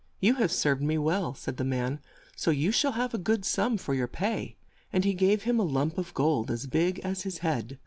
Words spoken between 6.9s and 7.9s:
as his head.